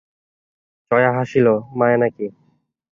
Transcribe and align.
জয়া 0.91 1.11
হাসিল, 1.17 1.47
মায়া 1.77 1.97
নাকি? 2.01 2.25